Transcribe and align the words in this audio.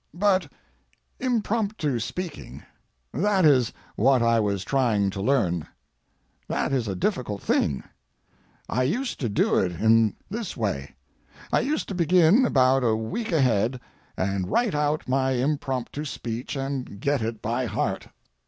But 0.15 0.51
impromptu 1.19 1.99
speaking—that 1.99 3.45
is 3.45 3.71
what 3.95 4.23
I 4.23 4.39
was 4.39 4.63
trying 4.63 5.11
to 5.11 5.21
learn. 5.21 5.67
That 6.47 6.73
is 6.73 6.87
a 6.87 6.95
difficult 6.95 7.43
thing. 7.43 7.83
I 8.67 8.81
used 8.81 9.19
to 9.19 9.29
do 9.29 9.59
it 9.59 9.73
in 9.73 10.15
this 10.27 10.57
way. 10.57 10.95
I 11.53 11.59
used 11.59 11.87
to 11.89 11.93
begin 11.93 12.47
about 12.47 12.83
a 12.83 12.95
week 12.95 13.31
ahead, 13.31 13.79
and 14.17 14.49
write 14.49 14.73
out 14.73 15.07
my 15.07 15.33
impromptu 15.33 16.03
speech 16.05 16.55
and 16.55 16.99
get 16.99 17.21
it 17.21 17.39
by 17.39 17.67
heart. 17.67 18.07